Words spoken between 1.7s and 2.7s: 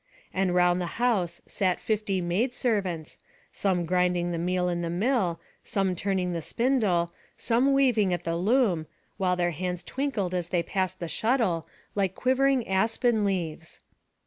fifty maid